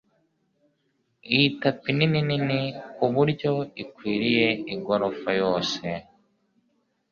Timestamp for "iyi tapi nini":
1.33-2.21